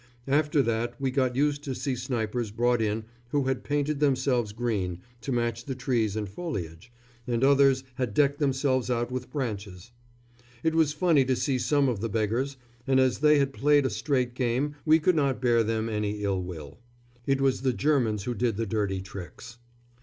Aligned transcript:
After 0.27 0.63
that 0.63 0.99
we 0.99 1.11
got 1.11 1.35
used 1.35 1.63
to 1.63 1.75
see 1.75 1.95
snipers 1.95 2.49
brought 2.49 2.81
in 2.81 3.05
who 3.29 3.43
had 3.43 3.63
painted 3.63 3.99
themselves 3.99 4.51
green, 4.51 4.97
to 5.21 5.31
match 5.31 5.65
the 5.65 5.75
trees 5.75 6.15
and 6.15 6.27
foliage, 6.27 6.91
and 7.27 7.43
others 7.43 7.83
had 7.93 8.15
decked 8.15 8.39
themselves 8.39 8.89
out 8.89 9.11
with 9.11 9.29
branches. 9.29 9.91
It 10.63 10.73
was 10.73 10.91
funny 10.91 11.23
to 11.25 11.35
see 11.35 11.59
some 11.59 11.87
of 11.87 11.99
the 11.99 12.09
beggars, 12.09 12.57
and 12.87 12.99
as 12.99 13.19
they 13.19 13.37
had 13.37 13.53
played 13.53 13.85
a 13.85 13.91
straight 13.91 14.33
game 14.33 14.73
we 14.85 14.97
could 14.99 15.15
not 15.15 15.39
bear 15.39 15.61
them 15.63 15.87
any 15.87 16.23
ill 16.23 16.41
will. 16.41 16.79
It 17.27 17.39
was 17.39 17.61
the 17.61 17.71
Germans 17.71 18.23
who 18.23 18.33
did 18.33 18.57
the 18.57 18.65
dirty 18.65 19.01
tricks. 19.01 19.59